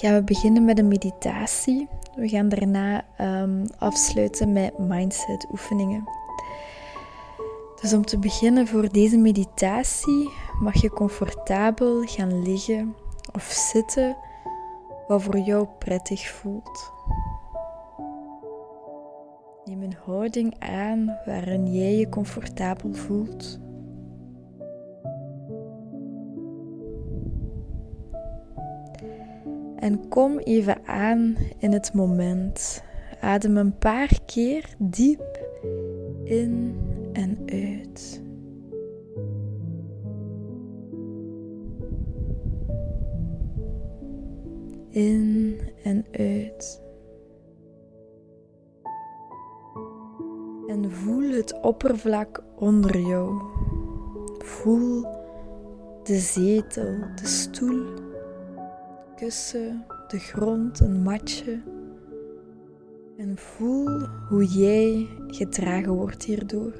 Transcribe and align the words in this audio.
gaan 0.00 0.14
we 0.14 0.22
beginnen 0.22 0.64
met 0.64 0.78
een 0.78 0.88
meditatie. 0.88 1.88
We 2.14 2.28
gaan 2.28 2.48
daarna 2.48 3.04
um, 3.20 3.64
afsluiten 3.78 4.52
met 4.52 4.78
mindset 4.78 5.46
oefeningen. 5.50 6.04
Dus 7.80 7.92
om 7.92 8.04
te 8.04 8.18
beginnen 8.18 8.66
voor 8.66 8.88
deze 8.88 9.16
meditatie 9.16 10.30
mag 10.60 10.80
je 10.80 10.90
comfortabel 10.90 12.02
gaan 12.02 12.42
liggen 12.42 12.94
of 13.32 13.42
zitten 13.42 14.16
wat 15.08 15.22
voor 15.22 15.38
jou 15.38 15.66
prettig 15.78 16.28
voelt. 16.28 16.92
Neem 19.64 19.82
een 19.82 19.96
houding 20.04 20.54
aan 20.58 21.18
waarin 21.26 21.72
jij 21.72 21.96
je 21.96 22.08
comfortabel 22.08 22.94
voelt. 22.94 23.58
En 29.80 30.08
kom 30.08 30.38
even 30.38 30.86
aan 30.86 31.36
in 31.58 31.72
het 31.72 31.94
moment. 31.94 32.82
Adem 33.20 33.56
een 33.56 33.78
paar 33.78 34.18
keer 34.26 34.74
diep 34.78 35.48
in 36.24 36.76
en 37.12 37.38
uit. 37.46 38.22
In 44.88 45.58
en 45.82 46.04
uit. 46.10 46.82
En 50.66 50.90
voel 50.90 51.30
het 51.30 51.60
oppervlak 51.60 52.42
onder 52.56 53.00
jou. 53.00 53.42
Voel 54.38 55.02
de 56.02 56.18
zetel, 56.18 56.98
de 57.14 57.26
stoel 57.26 58.09
kussen, 59.20 59.84
de 60.08 60.18
grond, 60.18 60.80
een 60.80 61.02
matje. 61.02 61.62
En 63.16 63.38
voel 63.38 64.00
hoe 64.28 64.44
jij 64.44 65.08
gedragen 65.26 65.92
wordt 65.92 66.24
hierdoor. 66.24 66.72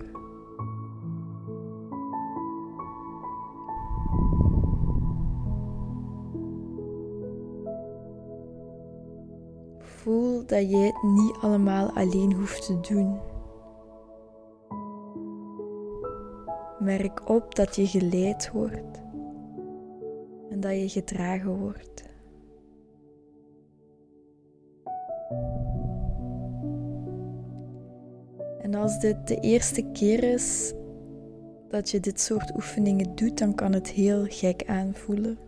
Voel 9.78 10.47
dat 10.47 10.70
jij 10.70 10.86
het 10.86 11.02
niet 11.02 11.36
allemaal 11.41 11.91
alleen 11.92 12.32
hoeft 12.32 12.66
te 12.66 12.80
doen. 12.80 13.19
Merk 16.78 17.28
op 17.28 17.54
dat 17.54 17.77
je 17.77 17.86
geleid 17.86 18.50
wordt 18.52 19.02
en 20.50 20.60
dat 20.60 20.72
je 20.72 20.88
gedragen 20.88 21.58
wordt. 21.58 22.09
En 28.70 28.76
als 28.76 28.98
dit 28.98 29.28
de 29.28 29.36
eerste 29.36 29.82
keer 29.82 30.24
is 30.24 30.72
dat 31.68 31.90
je 31.90 32.00
dit 32.00 32.20
soort 32.20 32.54
oefeningen 32.54 33.14
doet, 33.14 33.38
dan 33.38 33.54
kan 33.54 33.72
het 33.72 33.88
heel 33.88 34.25
gek 34.28 34.62
aanvoelen. 34.66 35.38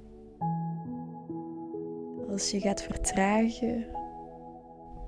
Als 2.30 2.50
je 2.50 2.60
gaat 2.60 2.82
vertragen, 2.82 3.86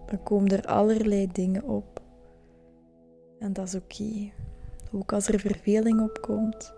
dan 0.06 0.22
komen 0.22 0.48
er 0.50 0.66
allerlei 0.66 1.28
dingen 1.32 1.64
op. 1.64 2.02
En 3.38 3.52
dat 3.52 3.66
is 3.66 3.74
oké. 3.74 4.30
Ook 4.92 5.12
als 5.12 5.28
er 5.28 5.40
verveling 5.40 6.00
opkomt, 6.00 6.74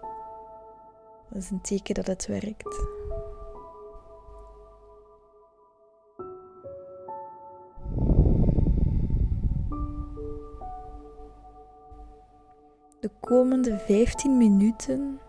dat 1.31 1.43
is 1.43 1.51
een 1.51 1.61
teken 1.61 1.95
dat 1.95 2.07
het 2.07 2.27
werkt. 2.27 2.96
Komende 13.47 13.79
15 13.79 14.37
minuten 14.37 15.21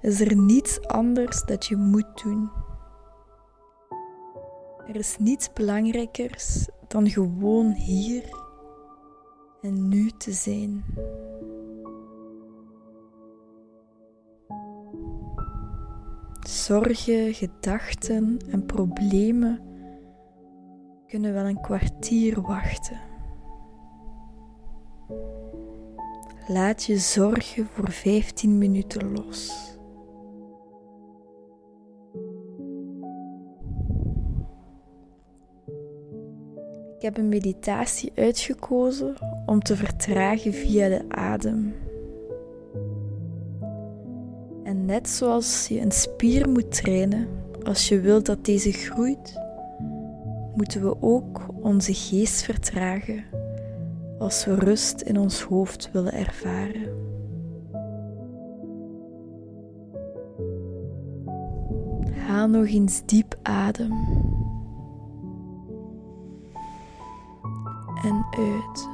is 0.00 0.20
er 0.20 0.36
niets 0.36 0.80
anders 0.80 1.44
dat 1.44 1.66
je 1.66 1.76
moet 1.76 2.22
doen. 2.22 2.50
Er 4.86 4.96
is 4.96 5.16
niets 5.18 5.52
belangrijkers 5.52 6.68
dan 6.88 7.08
gewoon 7.10 7.72
hier 7.72 8.22
en 9.60 9.88
nu 9.88 10.10
te 10.18 10.32
zijn. 10.32 10.84
Zorgen, 16.48 17.34
gedachten 17.34 18.38
en 18.50 18.66
problemen 18.66 19.60
kunnen 21.06 21.32
wel 21.32 21.44
een 21.44 21.60
kwartier 21.60 22.40
wachten. 22.40 23.00
Laat 26.48 26.84
je 26.84 26.98
zorgen 26.98 27.68
voor 27.72 27.90
15 27.90 28.58
minuten 28.58 29.12
los. 29.12 29.50
Ik 36.96 37.02
heb 37.02 37.16
een 37.16 37.28
meditatie 37.28 38.12
uitgekozen 38.14 39.14
om 39.46 39.60
te 39.60 39.76
vertragen 39.76 40.52
via 40.52 40.88
de 40.88 41.04
adem. 41.08 41.74
En 44.64 44.84
net 44.84 45.08
zoals 45.08 45.68
je 45.68 45.80
een 45.80 45.92
spier 45.92 46.48
moet 46.48 46.72
trainen 46.72 47.28
als 47.62 47.88
je 47.88 48.00
wilt 48.00 48.26
dat 48.26 48.44
deze 48.44 48.72
groeit, 48.72 49.40
moeten 50.54 50.82
we 50.82 50.96
ook 51.00 51.46
onze 51.62 51.94
geest 51.94 52.42
vertragen 52.42 53.24
als 54.18 54.44
we 54.44 54.54
rust 54.54 55.00
in 55.00 55.18
ons 55.18 55.42
hoofd 55.42 55.90
willen 55.92 56.12
ervaren. 56.12 57.04
Haal 62.26 62.48
nog 62.48 62.66
eens 62.66 63.02
diep 63.06 63.38
adem. 63.42 63.92
En 68.02 68.26
uit. 68.30 68.88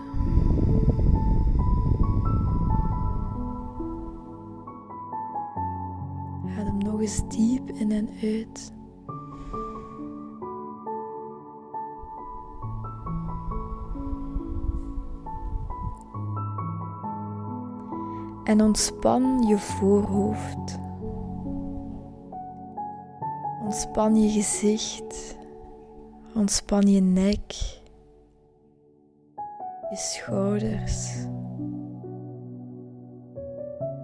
Adem 6.58 6.78
nog 6.78 7.00
eens 7.00 7.28
diep 7.28 7.70
in 7.70 7.92
en 7.92 8.08
uit. 8.22 8.72
En 18.52 18.60
ontspan 18.60 19.42
je 19.46 19.58
voorhoofd. 19.58 20.78
Ontspan 23.64 24.16
je 24.16 24.28
gezicht, 24.28 25.36
ontspan 26.34 26.82
je 26.82 27.00
nek, 27.00 27.52
je 29.90 29.96
schouders. 29.96 31.26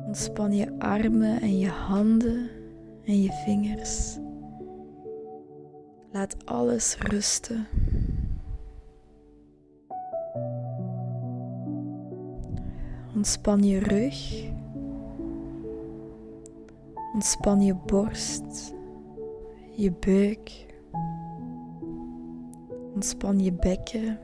Ontspan 0.06 0.52
je 0.52 0.78
armen 0.78 1.40
en 1.40 1.58
je 1.58 1.68
handen 1.68 2.50
en 3.04 3.22
je 3.22 3.32
vingers. 3.44 4.18
Laat 6.12 6.36
alles 6.46 6.98
rusten. 6.98 7.66
Ontspan 13.28 13.64
je 13.64 13.80
rug. 13.80 14.50
Ontspan 17.14 17.60
je 17.60 17.74
borst, 17.74 18.74
je 19.76 19.92
buik. 19.92 20.66
Ontspan 22.94 23.38
je 23.40 23.52
bekken, 23.52 24.18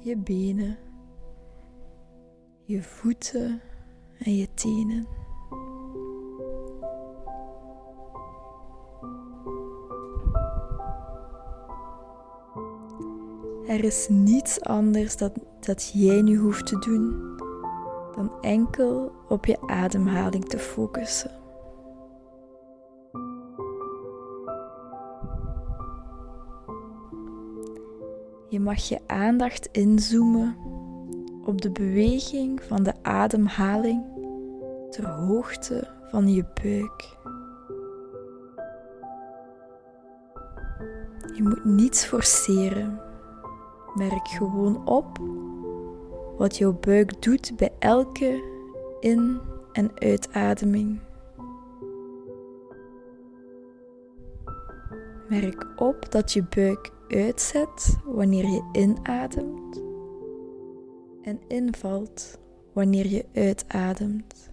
je 0.00 0.16
benen, 0.16 0.78
je 2.64 2.82
voeten 2.82 3.60
en 4.18 4.36
je 4.36 4.54
tenen. 4.54 5.06
Er 13.66 13.84
is 13.84 14.08
niets 14.08 14.60
anders 14.60 15.16
dat, 15.16 15.32
dat 15.66 15.90
jij 15.94 16.22
nu 16.22 16.36
hoeft 16.36 16.66
te 16.66 16.78
doen 16.78 17.36
dan 18.14 18.30
enkel 18.40 19.12
op 19.28 19.46
je 19.46 19.58
ademhaling 19.66 20.44
te 20.44 20.58
focussen. 20.58 21.30
Je 28.48 28.60
mag 28.60 28.88
je 28.88 29.00
aandacht 29.06 29.68
inzoomen 29.72 30.56
op 31.44 31.60
de 31.60 31.70
beweging 31.70 32.62
van 32.62 32.82
de 32.82 32.92
ademhaling 33.02 34.04
ter 34.90 35.08
hoogte 35.08 35.88
van 36.10 36.28
je 36.32 36.44
buik. 36.62 37.16
Je 41.34 41.42
moet 41.42 41.64
niets 41.64 42.04
forceren. 42.04 43.00
Merk 43.94 44.28
gewoon 44.28 44.86
op 44.86 45.18
wat 46.38 46.56
jouw 46.56 46.72
buik 46.72 47.22
doet 47.22 47.52
bij 47.56 47.72
elke 47.78 48.42
in- 49.00 49.40
en 49.72 49.90
uitademing. 49.94 51.00
Merk 55.28 55.66
op 55.76 56.10
dat 56.12 56.32
je 56.32 56.44
buik 56.54 56.90
uitzet 57.08 57.98
wanneer 58.04 58.46
je 58.48 58.68
inademt 58.72 59.82
en 61.22 61.40
invalt 61.48 62.38
wanneer 62.72 63.06
je 63.06 63.24
uitademt. 63.34 64.50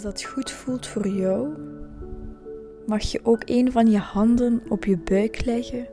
Als 0.00 0.12
dat 0.12 0.22
goed 0.22 0.50
voelt 0.50 0.86
voor 0.86 1.08
jou, 1.08 1.48
mag 2.86 3.02
je 3.02 3.20
ook 3.22 3.42
een 3.44 3.72
van 3.72 3.90
je 3.90 3.98
handen 3.98 4.62
op 4.68 4.84
je 4.84 4.98
buik 4.98 5.44
leggen 5.44 5.86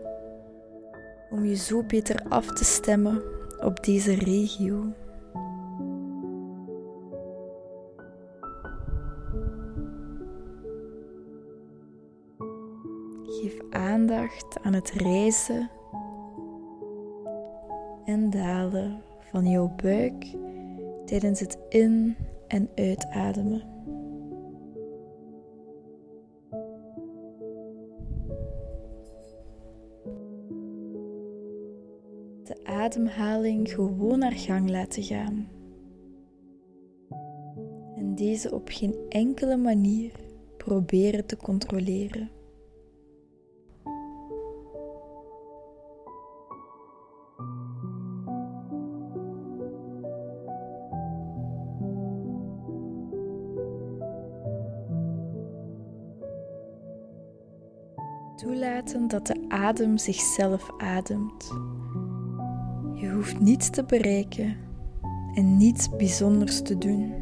om 1.30 1.46
je 1.46 1.56
zo 1.56 1.84
beter 1.84 2.26
af 2.30 2.46
te 2.46 2.64
stemmen 2.64 3.22
op 3.60 3.84
deze 3.84 4.14
regio. 4.16 4.94
Geef 13.24 13.60
aandacht 13.70 14.60
aan 14.62 14.74
het 14.74 14.92
reizen 14.92 15.70
en 18.06 18.30
dalen 18.30 19.02
van 19.32 19.50
jouw 19.50 19.74
buik 19.76 20.26
tijdens 21.06 21.40
het 21.40 21.58
in- 21.70 22.16
en 22.48 22.70
uitademen. 22.76 23.77
Ademhaling 32.98 33.70
gewoon 33.70 34.20
naar 34.20 34.32
gang 34.32 34.70
laten 34.70 35.04
gaan. 35.04 35.48
En 37.96 38.16
deze 38.16 38.54
op 38.54 38.68
geen 38.72 38.96
enkele 39.10 39.58
manier 39.58 40.12
proberen 40.58 41.26
te 41.26 41.38
controleren. 41.38 42.30
Toelaten 58.36 59.08
dat 59.08 59.28
de 59.28 59.46
adem 59.48 59.98
zichzelf 59.98 60.70
ademt 60.78 61.52
hoeft 63.18 63.40
niets 63.40 63.70
te 63.70 63.84
bereiken 63.84 64.58
en 65.34 65.58
niets 65.58 65.90
bijzonders 65.90 66.62
te 66.62 66.78
doen. 66.78 67.14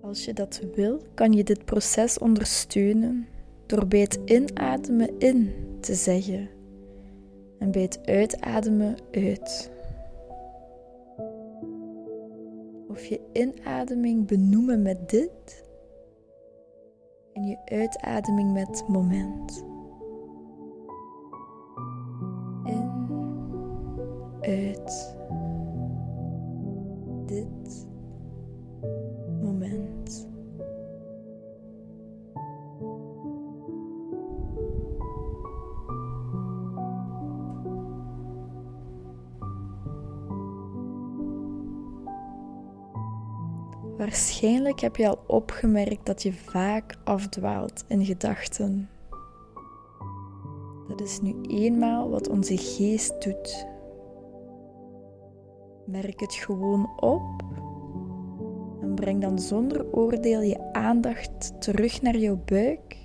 Als 0.00 0.24
je 0.24 0.32
dat 0.32 0.60
wil, 0.74 1.02
kan 1.14 1.32
je 1.32 1.44
dit 1.44 1.64
proces 1.64 2.18
ondersteunen 2.18 3.26
door 3.66 3.86
bij 3.86 4.00
het 4.00 4.18
inademen 4.24 5.18
in 5.18 5.52
te 5.80 5.94
zeggen 5.94 6.48
en 7.58 7.70
bij 7.70 7.82
het 7.82 8.06
uitademen 8.06 8.96
uit. 9.10 9.76
Je 13.08 13.20
inademing 13.32 14.26
benoemen 14.26 14.82
met 14.82 15.08
dit 15.08 15.64
en 17.32 17.46
je 17.46 17.58
uitademing 17.64 18.52
met 18.52 18.84
moment. 18.88 19.67
Waarschijnlijk 43.98 44.80
heb 44.80 44.96
je 44.96 45.08
al 45.08 45.18
opgemerkt 45.26 46.06
dat 46.06 46.22
je 46.22 46.32
vaak 46.32 46.96
afdwaalt 47.04 47.84
in 47.88 48.04
gedachten. 48.04 48.88
Dat 50.88 51.00
is 51.00 51.20
nu 51.20 51.34
eenmaal 51.42 52.10
wat 52.10 52.28
onze 52.28 52.56
geest 52.56 53.22
doet. 53.22 53.66
Merk 55.86 56.20
het 56.20 56.34
gewoon 56.34 57.00
op 57.00 57.42
en 58.80 58.94
breng 58.94 59.20
dan 59.20 59.38
zonder 59.38 59.92
oordeel 59.92 60.40
je 60.40 60.72
aandacht 60.72 61.60
terug 61.60 62.02
naar 62.02 62.16
jouw 62.16 62.42
buik 62.44 62.96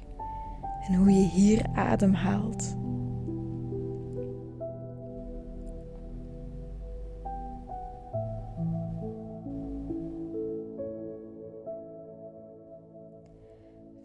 en 0.88 0.96
hoe 0.96 1.12
je 1.12 1.28
hier 1.28 1.66
ademhaalt. 1.74 2.76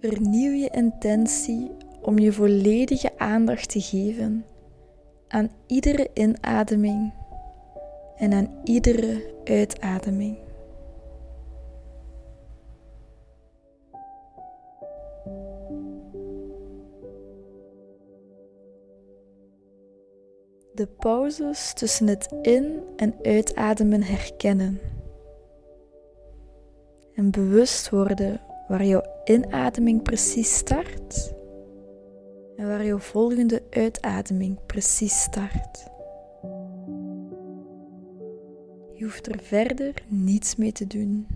Vernieuw 0.08 0.52
je 0.52 0.70
intentie 0.70 1.70
om 2.02 2.18
je 2.18 2.32
volledige 2.32 3.18
aandacht 3.18 3.68
te 3.68 3.80
geven 3.80 4.44
aan 5.28 5.50
iedere 5.66 6.10
inademing 6.14 7.12
en 8.16 8.32
aan 8.32 8.60
iedere 8.64 9.34
uitademing. 9.44 10.38
De 20.72 20.86
pauzes 20.98 21.72
tussen 21.72 22.06
het 22.06 22.34
in- 22.42 22.82
en 22.96 23.14
uitademen 23.22 24.02
herkennen. 24.02 24.80
En 27.14 27.30
bewust 27.30 27.90
worden 27.90 28.40
waar 28.68 28.84
jouw 28.84 29.02
inademing 29.25 30.02
precies 30.02 30.56
start 30.56 31.34
en 32.56 32.66
waar 32.66 32.84
jouw 32.84 32.98
volgende 32.98 33.62
uitademing 33.70 34.66
precies 34.66 35.20
start. 35.22 35.87
Je 38.94 39.04
hoeft 39.04 39.28
er 39.28 39.38
verder 39.42 39.94
niets 40.08 40.56
mee 40.56 40.72
te 40.72 40.87
doen. 40.87 41.26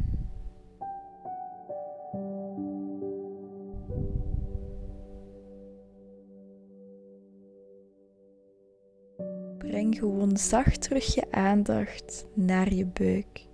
Breng 9.59 9.99
gewoon 9.99 10.37
zacht 10.37 10.83
terug 10.83 11.15
je 11.15 11.31
aandacht 11.31 12.27
naar 12.35 12.75
je 12.75 12.87
buik. 12.87 13.51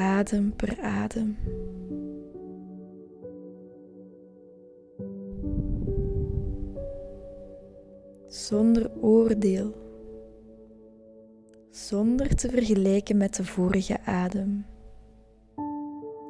Adem 0.00 0.56
per 0.56 0.80
adem. 0.80 1.36
zonder 8.30 8.90
oordeel, 9.00 9.74
zonder 11.70 12.34
te 12.34 12.48
vergelijken 12.48 13.16
met 13.16 13.34
de 13.34 13.44
vorige 13.44 14.00
adem, 14.04 14.66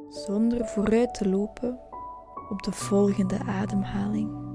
zonder 0.08 0.66
vooruit 0.66 1.14
te 1.14 1.28
lopen 1.28 1.78
op 2.50 2.62
de 2.62 2.72
volgende 2.72 3.38
ademhaling. 3.38 4.49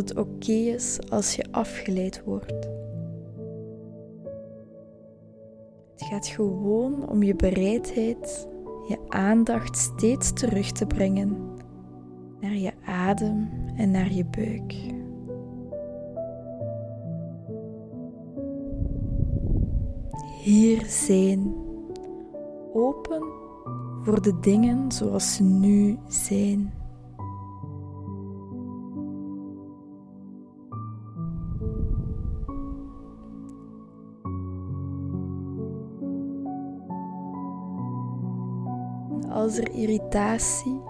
Het 0.00 0.16
oké 0.16 0.52
is 0.52 0.98
als 1.10 1.34
je 1.34 1.44
afgeleid 1.50 2.22
wordt. 2.24 2.68
Het 5.90 6.08
gaat 6.08 6.26
gewoon 6.26 7.08
om 7.08 7.22
je 7.22 7.36
bereidheid, 7.36 8.48
je 8.88 8.98
aandacht 9.08 9.76
steeds 9.76 10.32
terug 10.32 10.72
te 10.72 10.86
brengen 10.86 11.36
naar 12.40 12.54
je 12.54 12.72
adem 12.84 13.48
en 13.76 13.90
naar 13.90 14.12
je 14.12 14.24
buik. 14.24 14.72
Hier 20.42 20.84
zijn, 20.86 21.54
open 22.72 23.22
voor 24.02 24.22
de 24.22 24.40
dingen 24.40 24.92
zoals 24.92 25.34
ze 25.34 25.42
nu 25.42 25.98
zijn. 26.08 26.79
Als 39.30 39.58
er 39.58 39.74
irritatie, 39.74 40.80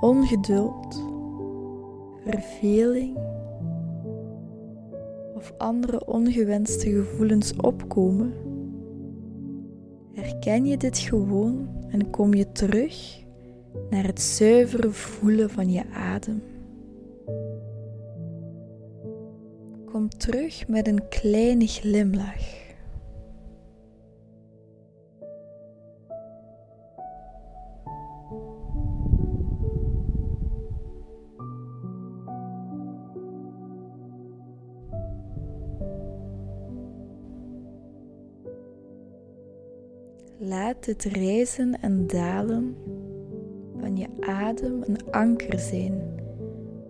ongeduld, 0.00 1.04
verveling 2.24 3.18
of 5.34 5.52
andere 5.58 6.06
ongewenste 6.06 6.90
gevoelens 6.90 7.56
opkomen, 7.56 8.32
herken 10.12 10.66
je 10.66 10.76
dit 10.76 10.98
gewoon 10.98 11.68
en 11.88 12.10
kom 12.10 12.34
je 12.34 12.52
terug 12.52 13.24
naar 13.90 14.04
het 14.04 14.20
zuivere 14.20 14.90
voelen 14.90 15.50
van 15.50 15.70
je 15.70 15.82
adem. 15.92 16.42
Kom 19.84 20.08
terug 20.08 20.68
met 20.68 20.86
een 20.86 21.08
kleine 21.08 21.66
glimlach. 21.66 22.61
Het 40.86 41.04
reizen 41.04 41.80
en 41.80 42.06
dalen 42.06 42.76
van 43.80 43.96
je 43.96 44.06
adem 44.20 44.82
een 44.82 45.10
anker 45.10 45.58
zijn, 45.58 46.00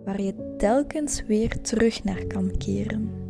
waar 0.05 0.21
je 0.21 0.55
telkens 0.57 1.23
weer 1.25 1.61
terug 1.61 2.03
naar 2.03 2.25
kan 2.25 2.57
keren. 2.57 3.22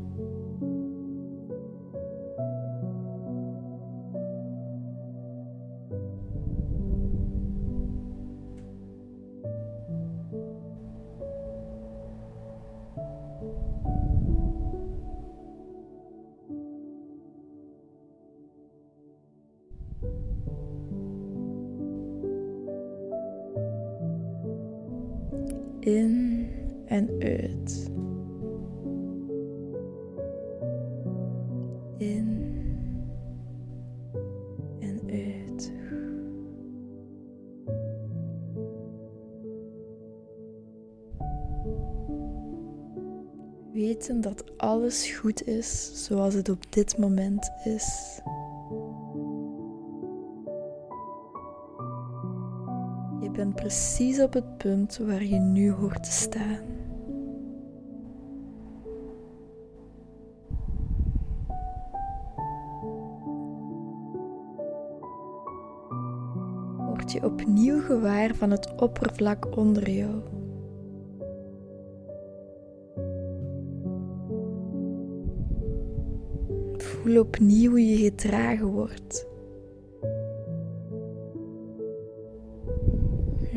Is 45.46 45.92
zoals 46.06 46.34
het 46.34 46.50
op 46.50 46.64
dit 46.70 46.98
moment 46.98 47.52
is. 47.64 48.22
bent 53.34 53.56
precies 53.56 54.22
op 54.22 54.34
het 54.34 54.58
punt 54.58 54.98
waar 54.98 55.24
je 55.24 55.40
nu 55.40 55.72
hoort 55.72 56.04
te 56.04 56.12
staan. 56.12 56.60
Word 66.78 67.12
je 67.12 67.24
opnieuw 67.24 67.82
gewaar 67.82 68.36
van 68.36 68.52
het 68.52 68.76
oppervlak 68.76 69.58
onder 69.58 69.90
jou. 69.90 70.33
Voel 77.04 77.20
opnieuw 77.20 77.70
hoe 77.70 77.88
je 77.90 77.98
gedragen 77.98 78.66
wordt. 78.68 79.26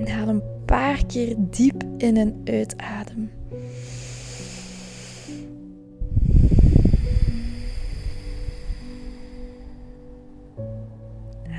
haal 0.09 0.29
een 0.29 0.43
paar 0.65 1.07
keer 1.07 1.37
diep 1.39 1.83
in 1.97 2.17
en 2.17 2.41
uitadem. 2.45 3.31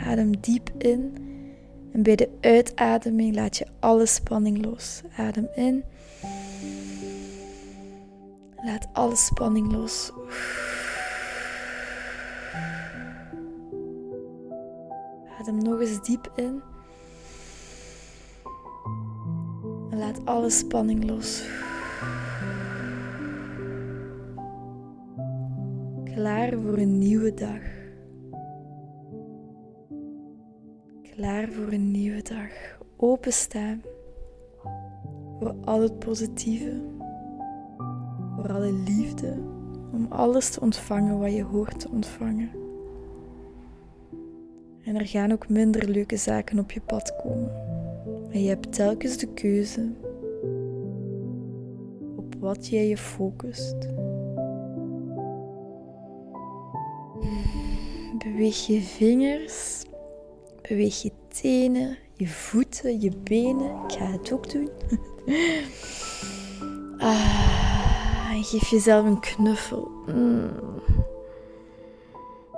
Adem 0.04 0.40
diep 0.40 0.72
in 0.78 1.14
en 1.94 2.04
bij 2.04 2.16
de 2.16 2.30
uitademing 2.42 3.36
laat 3.36 3.58
je 3.58 3.66
alle 3.80 4.06
spanning 4.06 4.66
los. 4.66 5.02
Adem 5.18 5.48
in. 5.56 5.84
Laat 8.64 8.88
alle 8.94 9.16
spanning 9.16 9.72
los. 9.72 10.12
Adem 15.48 15.62
nog 15.64 15.80
eens 15.80 16.02
diep 16.02 16.32
in. 16.36 16.62
laat 19.90 20.26
alle 20.26 20.50
spanning 20.50 21.04
los. 21.04 21.50
Klaar 26.04 26.54
voor 26.54 26.78
een 26.78 26.98
nieuwe 26.98 27.34
dag. 27.34 27.62
Klaar 31.02 31.52
voor 31.52 31.72
een 31.72 31.92
nieuwe 31.92 32.22
dag. 32.22 32.80
Openstaan 32.98 33.82
voor 35.40 35.56
al 35.64 35.82
het 35.82 36.00
positieve, 36.00 36.82
voor 38.36 38.52
alle 38.52 38.72
liefde, 38.72 39.34
om 39.94 40.06
alles 40.10 40.50
te 40.50 40.62
ontvangen 40.62 41.20
wat 41.20 41.34
je 41.34 41.44
hoort 41.44 41.80
te 41.80 41.90
ontvangen. 41.90 42.57
En 44.88 44.96
er 44.96 45.08
gaan 45.08 45.32
ook 45.32 45.50
minder 45.50 45.90
leuke 45.90 46.18
zaken 46.18 46.60
op 46.60 46.72
je 46.72 46.82
pad 46.82 47.16
komen. 47.16 47.52
En 48.32 48.42
je 48.44 48.50
hebt 48.50 48.74
telkens 48.74 49.18
de 49.18 49.28
keuze 49.34 49.92
op 52.16 52.36
wat 52.40 52.68
jij 52.68 52.88
je 52.88 52.98
focust. 52.98 53.78
Beweeg 58.18 58.68
je 58.68 58.82
vingers, 58.82 59.84
beweeg 60.62 61.02
je 61.02 61.12
tenen, 61.28 61.98
je 62.14 62.28
voeten, 62.28 63.02
je 63.02 63.12
benen. 63.24 63.84
Ik 63.88 63.92
ga 63.98 64.12
het 64.12 64.32
ook 64.32 64.52
doen. 64.52 64.70
Ah, 67.00 68.44
geef 68.44 68.70
jezelf 68.70 69.06
een 69.06 69.20
knuffel. 69.20 69.92
Mm. 70.08 70.67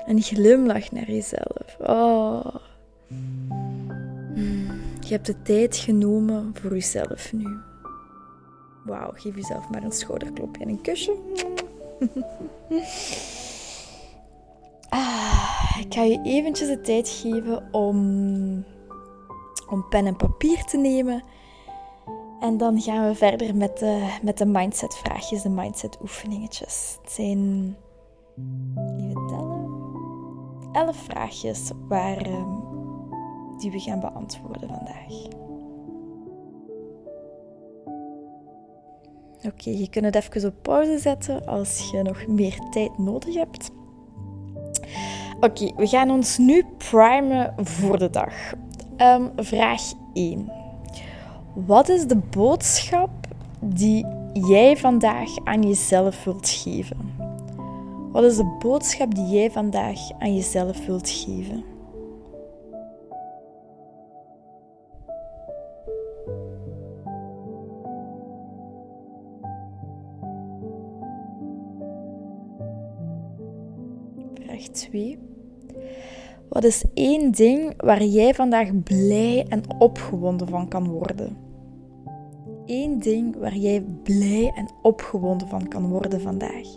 En 0.09 0.21
glimlach 0.21 0.91
naar 0.91 1.11
jezelf. 1.11 1.77
Oh. 1.79 2.55
Je 4.99 5.15
hebt 5.15 5.25
de 5.25 5.41
tijd 5.41 5.77
genomen 5.77 6.51
voor 6.61 6.71
jezelf 6.71 7.33
nu. 7.33 7.57
Wauw, 8.85 9.11
geef 9.13 9.35
jezelf 9.35 9.69
maar 9.69 9.83
een 9.83 9.91
schouderklopje 9.91 10.63
en 10.63 10.69
een 10.69 10.81
kusje. 10.81 11.15
ah, 14.89 15.77
ik 15.79 15.93
ga 15.93 16.03
je 16.03 16.21
eventjes 16.23 16.67
de 16.67 16.81
tijd 16.81 17.09
geven 17.09 17.73
om, 17.73 17.97
om 19.69 19.87
pen 19.89 20.05
en 20.05 20.15
papier 20.15 20.63
te 20.63 20.77
nemen. 20.77 21.23
En 22.39 22.57
dan 22.57 22.81
gaan 22.81 23.07
we 23.07 23.15
verder 23.15 23.55
met 23.55 23.79
de, 23.79 24.17
met 24.21 24.37
de 24.37 24.45
mindset 24.45 24.95
vraagjes, 24.95 25.41
de 25.41 25.49
mindset 25.49 25.97
oefeningetjes. 26.01 26.97
Het 27.01 27.11
zijn, 27.11 27.75
even 28.97 29.28
elf 30.71 30.97
vraagjes 30.97 31.71
waar, 31.87 32.17
ehm, 32.17 32.49
die 33.57 33.71
we 33.71 33.79
gaan 33.79 33.99
beantwoorden 33.99 34.69
vandaag. 34.69 35.37
Oké, 39.45 39.69
je 39.69 39.89
kunt 39.89 40.05
het 40.05 40.15
even 40.15 40.49
op 40.49 40.55
pauze 40.61 40.97
zetten 40.97 41.45
als 41.45 41.89
je 41.91 42.01
nog 42.01 42.27
meer 42.27 42.59
tijd 42.71 42.97
nodig 42.97 43.33
hebt. 43.33 43.71
Oké, 45.39 45.71
we 45.75 45.87
gaan 45.87 46.11
ons 46.11 46.37
nu 46.37 46.65
primen 46.77 47.53
voor 47.57 47.97
de 47.99 48.09
dag. 48.09 48.33
Ehm, 48.97 49.23
vraag 49.35 49.81
1. 50.13 50.51
Wat 51.53 51.89
is 51.89 52.07
de 52.07 52.15
boodschap 52.15 53.09
die 53.59 54.05
jij 54.33 54.77
vandaag 54.77 55.29
aan 55.43 55.61
jezelf 55.61 56.23
wilt 56.23 56.49
geven? 56.49 57.28
Wat 58.11 58.23
is 58.23 58.37
de 58.37 58.55
boodschap 58.59 59.15
die 59.15 59.25
jij 59.25 59.51
vandaag 59.51 59.99
aan 60.19 60.35
jezelf 60.35 60.85
wilt 60.85 61.09
geven? 61.09 61.63
Vraag 74.33 74.61
2. 74.61 75.17
Wat 76.49 76.63
is 76.63 76.83
één 76.93 77.31
ding 77.31 77.73
waar 77.77 78.03
jij 78.03 78.33
vandaag 78.33 78.83
blij 78.83 79.45
en 79.49 79.61
opgewonden 79.79 80.47
van 80.47 80.67
kan 80.67 80.87
worden? 80.87 81.37
Eén 82.65 82.99
ding 82.99 83.35
waar 83.35 83.55
jij 83.55 83.81
blij 84.03 84.51
en 84.55 84.69
opgewonden 84.81 85.47
van 85.47 85.67
kan 85.67 85.87
worden 85.87 86.21
vandaag. 86.21 86.67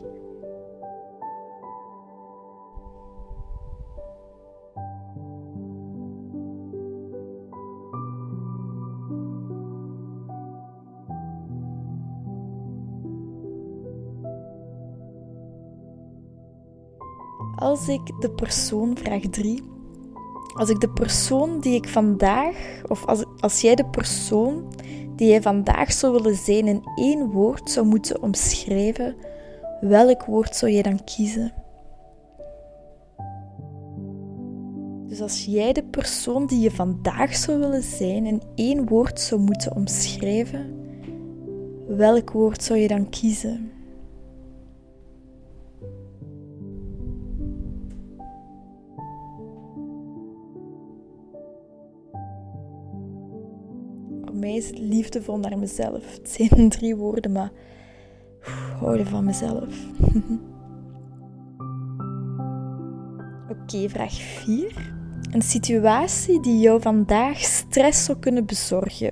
Als 17.73 17.89
ik 17.89 18.21
de 18.21 18.31
persoon, 18.31 18.97
vraag 18.97 19.21
3, 19.21 19.63
als 20.55 20.69
ik 20.69 20.81
de 20.81 20.89
persoon 20.89 21.61
die 21.61 21.75
ik 21.75 21.89
vandaag, 21.89 22.83
of 22.89 23.07
als, 23.07 23.25
als 23.41 23.61
jij 23.61 23.75
de 23.75 23.85
persoon 23.85 24.75
die 25.17 25.29
jij 25.29 25.43
vandaag 25.43 25.93
zou 25.93 26.13
willen 26.13 26.35
zijn 26.35 26.67
in 26.67 26.83
één 26.95 27.31
woord 27.31 27.71
zou 27.71 27.87
moeten 27.87 28.23
omschrijven, 28.23 29.17
welk 29.81 30.25
woord 30.25 30.57
zou 30.57 30.73
jij 30.73 30.83
dan 30.83 31.05
kiezen? 31.05 31.53
Dus 35.09 35.21
als 35.21 35.45
jij 35.45 35.73
de 35.73 35.85
persoon 35.85 36.47
die 36.47 36.61
je 36.61 36.71
vandaag 36.71 37.37
zou 37.37 37.59
willen 37.59 37.83
zijn 37.83 38.27
in 38.27 38.43
één 38.55 38.89
woord 38.89 39.21
zou 39.21 39.41
moeten 39.41 39.77
omschrijven, 39.77 40.75
welk 41.87 42.31
woord 42.31 42.63
zou 42.63 42.79
je 42.79 42.89
dan 42.89 43.09
kiezen? 43.09 43.71
Mij 54.43 54.55
is 54.57 54.67
het 54.67 54.79
liefdevol 54.79 55.39
naar 55.39 55.59
mezelf. 55.59 56.15
Het 56.17 56.31
zijn 56.31 56.69
drie 56.79 56.97
woorden, 56.97 57.33
maar 57.33 57.51
houden 58.79 59.07
van 59.07 59.25
mezelf. 59.25 59.69
Oké, 63.53 63.89
vraag 63.89 64.13
4. 64.13 64.93
Een 65.31 65.43
situatie 65.43 66.41
die 66.41 66.61
jou 66.61 66.81
vandaag 66.81 67.39
stress 67.39 68.05
zou 68.05 68.19
kunnen 68.19 68.47
bezorgen. 68.47 69.11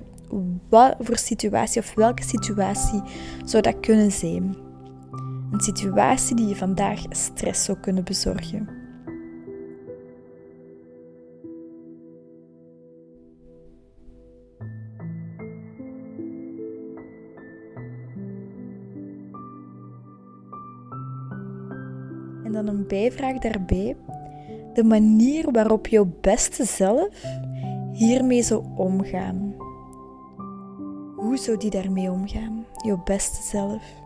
Wat 0.69 0.95
voor 0.99 1.17
situatie 1.17 1.81
of 1.81 1.93
welke 1.93 2.23
situatie 2.23 3.01
zou 3.45 3.63
dat 3.63 3.79
kunnen 3.79 4.11
zijn? 4.11 4.55
Een 5.51 5.61
situatie 5.61 6.35
die 6.35 6.47
je 6.47 6.55
vandaag 6.55 6.99
stress 7.09 7.63
zou 7.63 7.77
kunnen 7.77 8.03
bezorgen. 8.03 8.80
En 22.51 22.65
dan 22.65 22.75
een 22.75 22.87
bijvraag 22.87 23.37
daarbij. 23.37 23.95
De 24.73 24.83
manier 24.83 25.51
waarop 25.51 25.87
jouw 25.87 26.13
beste 26.21 26.65
zelf 26.65 27.23
hiermee 27.91 28.43
zou 28.43 28.63
omgaan. 28.75 29.55
Hoe 31.15 31.37
zou 31.37 31.57
die 31.57 31.69
daarmee 31.69 32.11
omgaan? 32.11 32.65
Jouw 32.85 33.01
beste 33.03 33.43
zelf. 33.43 34.00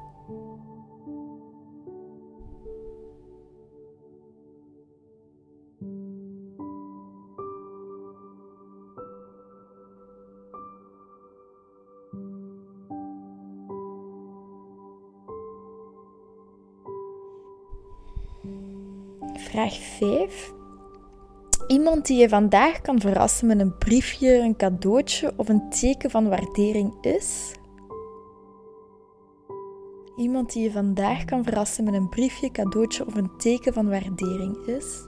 Die 22.15 22.23
je 22.23 22.30
vandaag 22.30 22.82
kan 22.82 22.99
verrassen 22.99 23.47
met 23.47 23.60
een 23.60 23.78
briefje, 23.78 24.38
een 24.38 24.56
cadeautje 24.56 25.34
of 25.36 25.49
een 25.49 25.69
teken 25.69 26.10
van 26.10 26.30
waardering 26.30 26.93
is? 27.01 27.54
Iemand 30.17 30.54
die 30.54 30.63
je 30.63 30.71
vandaag 30.71 31.25
kan 31.25 31.43
verrassen 31.43 31.84
met 31.84 31.93
een 31.93 32.10
briefje, 32.10 32.51
cadeautje 32.51 33.06
of 33.06 33.15
een 33.15 33.38
teken 33.38 33.73
van 33.73 33.89
waardering 33.89 34.65
is? 34.65 35.08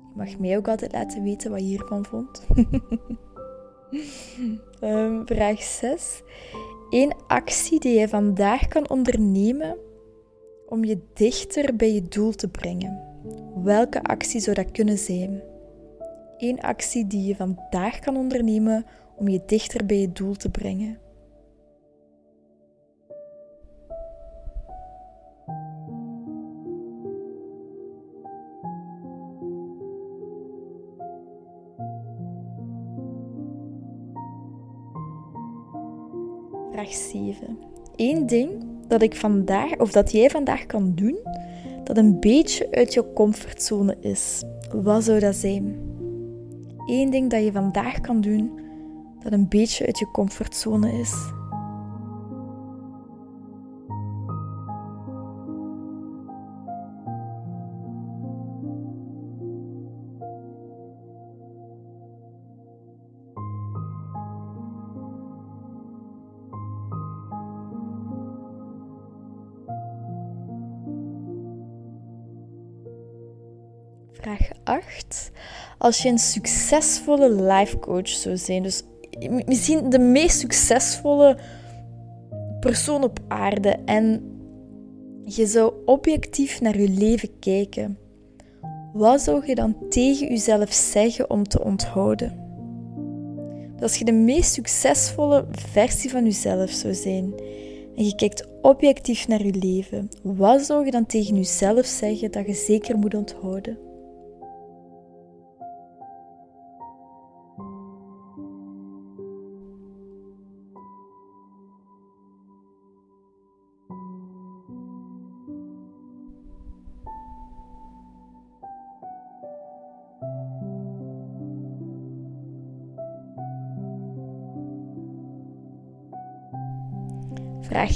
Je 0.00 0.12
mag 0.16 0.38
mij 0.38 0.56
ook 0.56 0.68
altijd 0.68 0.92
laten 0.92 1.22
weten 1.22 1.50
wat 1.50 1.60
je 1.60 1.66
hiervan 1.66 2.04
vond. 2.04 2.46
um, 4.80 5.26
vraag 5.32 5.62
6. 5.62 6.22
Eén 6.90 7.12
actie 7.26 7.80
die 7.80 7.98
je 7.98 8.08
vandaag 8.08 8.68
kan 8.68 8.90
ondernemen 8.90 9.76
om 10.66 10.84
je 10.84 10.98
dichter 11.14 11.76
bij 11.76 11.92
je 11.92 12.02
doel 12.02 12.32
te 12.32 12.48
brengen. 12.48 13.00
Welke 13.62 14.02
actie 14.02 14.40
zou 14.40 14.56
dat 14.56 14.70
kunnen 14.70 14.98
zijn? 14.98 15.42
Eén 16.38 16.60
actie 16.60 17.06
die 17.06 17.26
je 17.26 17.36
vandaag 17.36 17.98
kan 17.98 18.16
ondernemen 18.16 18.86
om 19.16 19.28
je 19.28 19.42
dichter 19.46 19.86
bij 19.86 20.00
je 20.00 20.12
doel 20.12 20.34
te 20.34 20.50
brengen. 20.50 20.98
Vraag 36.86 36.94
7. 36.94 37.58
Eén 37.96 38.26
ding 38.26 38.50
dat 38.88 39.02
ik 39.02 39.16
vandaag, 39.16 39.78
of 39.78 39.92
dat 39.92 40.12
jij 40.12 40.30
vandaag 40.30 40.66
kan 40.66 40.92
doen, 40.94 41.18
dat 41.84 41.96
een 41.96 42.20
beetje 42.20 42.68
uit 42.70 42.94
je 42.94 43.12
comfortzone 43.12 43.96
is. 44.00 44.42
Wat 44.72 45.04
zou 45.04 45.20
dat 45.20 45.34
zijn? 45.34 45.76
Eén 46.86 47.10
ding 47.10 47.30
dat 47.30 47.44
je 47.44 47.52
vandaag 47.52 48.00
kan 48.00 48.20
doen, 48.20 48.60
dat 49.22 49.32
een 49.32 49.48
beetje 49.48 49.86
uit 49.86 49.98
je 49.98 50.10
comfortzone 50.10 50.92
is. 50.92 51.14
Vraag 74.96 75.04
8. 75.04 75.30
Als 75.78 76.02
je 76.02 76.08
een 76.08 76.18
succesvolle 76.18 77.30
life 77.30 77.78
coach 77.78 78.08
zou 78.08 78.36
zijn, 78.36 78.62
dus 78.62 78.82
misschien 79.46 79.90
de 79.90 79.98
meest 79.98 80.38
succesvolle 80.38 81.38
persoon 82.60 83.02
op 83.02 83.18
aarde 83.28 83.76
en 83.84 84.30
je 85.24 85.46
zou 85.46 85.72
objectief 85.84 86.60
naar 86.60 86.78
je 86.80 86.88
leven 86.88 87.38
kijken, 87.38 87.98
wat 88.92 89.20
zou 89.20 89.46
je 89.46 89.54
dan 89.54 89.76
tegen 89.88 90.28
jezelf 90.28 90.72
zeggen 90.72 91.30
om 91.30 91.48
te 91.48 91.64
onthouden? 91.64 92.44
als 93.80 93.96
je 93.96 94.04
de 94.04 94.12
meest 94.12 94.52
succesvolle 94.52 95.46
versie 95.50 96.10
van 96.10 96.24
jezelf 96.24 96.70
zou 96.70 96.94
zijn 96.94 97.34
en 97.96 98.04
je 98.04 98.14
kijkt 98.14 98.48
objectief 98.62 99.28
naar 99.28 99.44
je 99.44 99.54
leven, 99.54 100.08
wat 100.22 100.62
zou 100.62 100.84
je 100.84 100.90
dan 100.90 101.06
tegen 101.06 101.36
jezelf 101.36 101.86
zeggen 101.86 102.32
dat 102.32 102.46
je 102.46 102.54
zeker 102.54 102.98
moet 102.98 103.14
onthouden? 103.14 103.85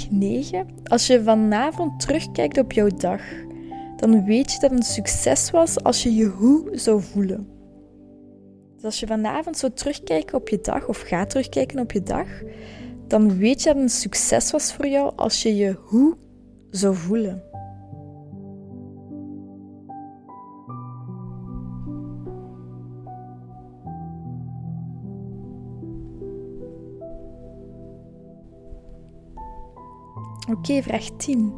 Vraag 0.01 0.11
9. 0.11 0.67
Als 0.83 1.07
je 1.07 1.23
vanavond 1.23 1.99
terugkijkt 1.99 2.57
op 2.57 2.71
jouw 2.71 2.87
dag, 2.87 3.21
dan 3.95 4.25
weet 4.25 4.51
je 4.51 4.59
dat 4.59 4.69
het 4.69 4.79
een 4.79 4.85
succes 4.85 5.51
was 5.51 5.83
als 5.83 6.03
je 6.03 6.15
je 6.15 6.25
hoe 6.25 6.69
zou 6.71 7.01
voelen. 7.01 7.47
Dus 8.75 8.83
als 8.83 8.99
je 8.99 9.07
vanavond 9.07 9.57
zou 9.57 9.71
terugkijken 9.71 10.37
op 10.37 10.49
je 10.49 10.59
dag 10.61 10.87
of 10.87 11.01
gaat 11.01 11.29
terugkijken 11.29 11.79
op 11.79 11.91
je 11.91 12.03
dag, 12.03 12.27
dan 13.07 13.37
weet 13.37 13.61
je 13.61 13.65
dat 13.65 13.73
het 13.75 13.83
een 13.83 13.89
succes 13.89 14.51
was 14.51 14.73
voor 14.73 14.87
jou 14.87 15.11
als 15.15 15.43
je 15.43 15.55
je 15.55 15.77
hoe 15.79 16.17
zou 16.69 16.95
voelen. 16.95 17.43
Oké, 30.49 30.81
vraag 30.81 31.09
10. 31.17 31.53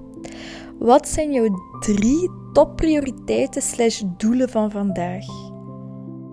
Wat 0.79 1.07
zijn 1.07 1.31
jouw 1.33 1.77
drie 1.79 2.29
topprioriteiten 2.53 3.61
slash 3.61 4.03
doelen 4.17 4.49
van 4.49 4.71
vandaag? 4.71 5.25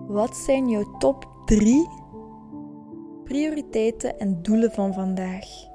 Wat 0.07 0.35
zijn 0.35 0.69
jouw 0.69 0.97
top 0.97 1.25
drie 1.45 1.87
prioriteiten 3.23 4.19
en 4.19 4.41
doelen 4.41 4.71
van 4.71 4.93
vandaag? 4.93 5.70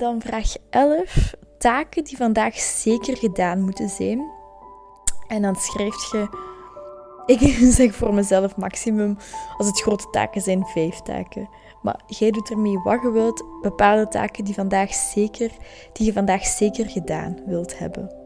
Dan 0.00 0.20
vraag 0.20 0.54
11. 0.70 1.34
Taken 1.58 2.04
die 2.04 2.16
vandaag 2.16 2.54
zeker 2.58 3.16
gedaan 3.16 3.60
moeten 3.60 3.88
zijn. 3.88 4.30
En 5.28 5.42
dan 5.42 5.56
schrijf 5.56 6.10
je, 6.12 6.28
ik 7.26 7.40
zeg 7.78 7.94
voor 7.94 8.14
mezelf 8.14 8.56
maximum, 8.56 9.16
als 9.58 9.66
het 9.66 9.80
grote 9.80 10.10
taken 10.10 10.40
zijn, 10.40 10.66
vijf 10.66 11.00
taken. 11.00 11.48
Maar 11.82 12.00
jij 12.06 12.30
doet 12.30 12.50
ermee 12.50 12.78
wat 12.78 13.02
je 13.02 13.10
wilt, 13.10 13.44
bepaalde 13.62 14.08
taken 14.08 14.44
die, 14.44 14.54
vandaag 14.54 14.94
zeker, 14.94 15.50
die 15.92 16.06
je 16.06 16.12
vandaag 16.12 16.44
zeker 16.44 16.88
gedaan 16.88 17.38
wilt 17.46 17.78
hebben. 17.78 18.19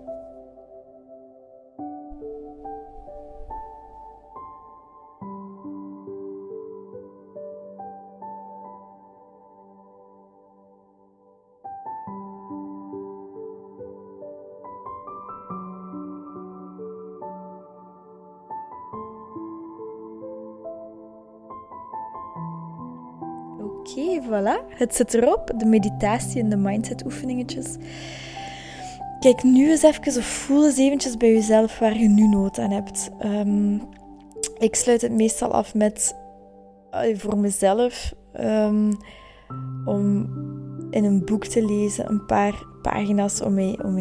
Voilà. 24.35 24.77
Het 24.77 24.95
zit 24.95 25.15
erop. 25.15 25.53
De 25.57 25.67
meditatie 25.67 26.41
en 26.41 26.49
de 26.49 26.57
mindset 26.57 27.05
oefeningetjes. 27.05 27.77
Kijk 29.21 29.43
nu 29.43 29.71
eens 29.71 29.83
even 29.83 30.17
of 30.19 30.25
voel 30.25 30.65
eens 30.65 30.79
eventjes 30.79 31.17
bij 31.17 31.33
jezelf 31.33 31.79
waar 31.79 31.99
je 31.99 32.09
nu 32.09 32.27
nood 32.27 32.59
aan 32.59 32.71
hebt. 32.71 33.11
Ehm, 33.19 33.75
ik 34.59 34.75
sluit 34.75 35.01
het 35.01 35.13
meestal 35.13 35.53
af 35.53 35.75
met 35.75 36.15
voor 37.15 37.39
mezelf 37.39 38.15
um, 38.41 38.97
om 39.85 40.29
in 40.91 41.05
een 41.05 41.25
boek 41.25 41.45
te 41.45 41.65
lezen, 41.65 42.11
een 42.11 42.27
paar 42.27 42.67
pagina's 42.83 43.41
om 43.41 43.55
mij, 43.55 43.79
om 43.83 43.97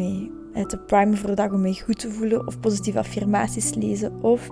te 0.66 0.78
primen 0.78 1.16
voor 1.16 1.28
de 1.28 1.34
dag, 1.34 1.52
om 1.52 1.60
mij 1.60 1.74
goed 1.74 1.98
te 1.98 2.10
voelen, 2.10 2.46
of 2.46 2.60
positieve 2.60 2.98
affirmaties 2.98 3.74
lezen, 3.74 4.22
of 4.22 4.48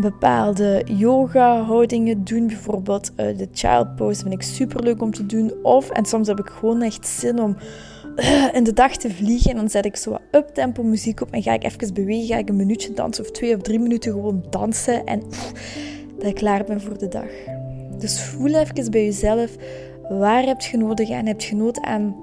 bepaalde 0.00 0.82
yoga-houdingen 0.84 2.24
doen. 2.24 2.46
Bijvoorbeeld 2.46 3.10
uh, 3.10 3.38
de 3.38 3.48
child 3.52 3.96
pose 3.96 4.22
vind 4.22 4.34
ik 4.34 4.42
super 4.42 4.82
leuk 4.82 5.02
om 5.02 5.12
te 5.12 5.26
doen. 5.26 5.52
Of, 5.62 5.90
en 5.90 6.04
soms 6.04 6.28
heb 6.28 6.38
ik 6.38 6.48
gewoon 6.48 6.82
echt 6.82 7.06
zin 7.06 7.40
om 7.40 7.56
uh, 8.16 8.54
in 8.54 8.64
de 8.64 8.72
dag 8.72 8.96
te 8.96 9.10
vliegen. 9.10 9.50
En 9.50 9.56
dan 9.56 9.70
zet 9.70 9.84
ik 9.84 9.96
zo 9.96 10.10
wat 10.10 10.20
up-tempo 10.30 10.82
muziek 10.82 11.20
op 11.20 11.30
en 11.30 11.42
ga 11.42 11.52
ik 11.52 11.64
even 11.64 11.94
bewegen. 11.94 12.26
Ga 12.26 12.36
ik 12.36 12.48
een 12.48 12.56
minuutje 12.56 12.92
dansen 12.92 13.24
of 13.24 13.30
twee 13.30 13.56
of 13.56 13.62
drie 13.62 13.78
minuten 13.78 14.12
gewoon 14.12 14.44
dansen. 14.50 15.04
En 15.04 15.22
dat 16.18 16.26
ik 16.26 16.34
klaar 16.34 16.64
ben 16.64 16.80
voor 16.80 16.98
de 16.98 17.08
dag. 17.08 17.30
Dus 17.98 18.22
voel 18.22 18.54
even 18.54 18.90
bij 18.90 19.04
jezelf. 19.04 19.56
Waar 20.08 20.42
heb 20.42 20.60
je 20.60 20.76
nodig 20.76 21.10
aan? 21.10 21.26
Heb 21.26 21.40
je 21.40 21.56
nood 21.56 21.80
aan 21.80 22.16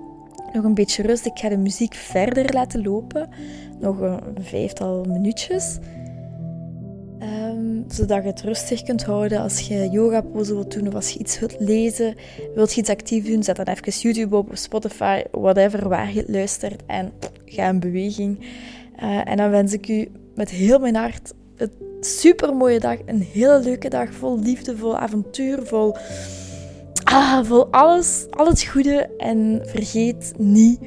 nog 0.54 0.64
een 0.64 0.74
beetje 0.74 1.04
rust? 1.04 1.26
Ik 1.26 1.40
ga 1.40 1.50
de 1.50 1.58
muziek 1.58 1.94
verder 1.94 2.54
laten 2.54 2.84
lopen. 2.84 3.30
Nog 3.80 4.00
een 4.00 4.20
vijftal 4.40 5.04
minuutjes. 5.08 5.78
Um, 7.22 7.84
zodat 7.88 8.24
je 8.24 8.30
het 8.30 8.42
rustig 8.42 8.84
kunt 8.84 9.04
houden 9.04 9.40
als 9.40 9.60
je 9.60 9.90
yoga 9.90 10.22
pose 10.22 10.54
wilt 10.54 10.72
doen 10.74 10.88
of 10.88 10.94
als 10.94 11.10
je 11.10 11.20
iets 11.20 11.40
wilt 11.40 11.56
lezen, 11.60 12.16
wilt 12.56 12.74
je 12.74 12.82
iets 12.82 12.90
actief 12.90 13.26
doen, 13.26 13.44
zet 13.44 13.56
dan 13.56 13.66
even 13.66 13.92
YouTube 13.92 14.36
op 14.36 14.52
of 14.52 14.58
Spotify, 14.58 15.24
whatever, 15.32 15.90
waar 15.90 16.14
je 16.14 16.20
het 16.20 16.30
luistert 16.30 16.84
en 16.86 17.12
ga 17.46 17.70
in 17.70 17.80
beweging. 17.80 18.40
Uh, 19.04 19.30
en 19.30 19.38
dan 19.38 19.50
wens 19.50 19.74
ik 19.74 19.88
u 19.88 20.12
met 20.36 20.50
heel 20.50 20.80
mijn 20.80 20.96
hart 20.96 21.34
een 21.58 21.72
super 22.00 22.56
mooie 22.56 22.80
dag, 22.80 22.98
een 23.06 23.22
hele 23.22 23.60
leuke 23.60 23.90
dag, 23.90 24.14
vol 24.14 24.40
liefde, 24.40 24.78
vol 24.78 24.98
avontuur, 24.98 25.60
vol, 25.64 25.96
ah, 27.04 27.46
vol 27.46 27.68
alles, 27.72 28.26
al 28.30 28.48
het 28.48 28.64
goede. 28.64 29.10
En 29.18 29.62
vergeet 29.66 30.34
niet 30.38 30.80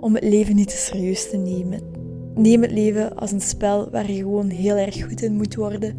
om 0.00 0.14
het 0.14 0.24
leven 0.24 0.54
niet 0.54 0.68
te 0.68 0.76
serieus 0.76 1.30
te 1.30 1.36
nemen. 1.36 1.91
Neem 2.34 2.62
het 2.62 2.70
leven 2.72 3.16
als 3.16 3.32
een 3.32 3.40
spel 3.40 3.90
waar 3.90 4.10
je 4.10 4.16
gewoon 4.16 4.48
heel 4.48 4.76
erg 4.76 5.02
goed 5.02 5.22
in 5.22 5.36
moet 5.36 5.54
worden. 5.54 5.96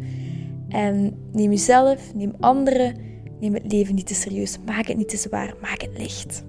En 0.68 1.16
neem 1.32 1.50
jezelf, 1.50 2.14
neem 2.14 2.32
anderen, 2.40 2.94
neem 3.40 3.54
het 3.54 3.72
leven 3.72 3.94
niet 3.94 4.06
te 4.06 4.14
serieus. 4.14 4.58
Maak 4.66 4.86
het 4.86 4.96
niet 4.96 5.08
te 5.08 5.16
zwaar, 5.16 5.54
maak 5.60 5.80
het 5.82 5.98
licht. 5.98 6.44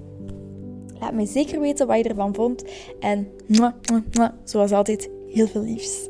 Laat 0.99 1.13
mij 1.13 1.25
zeker 1.25 1.59
weten 1.59 1.87
wat 1.87 1.97
je 1.97 2.03
ervan 2.03 2.33
vond. 2.33 2.63
En 2.99 3.27
zoals 4.43 4.71
altijd, 4.71 5.09
heel 5.27 5.47
veel 5.47 5.63
liefs. 5.63 6.09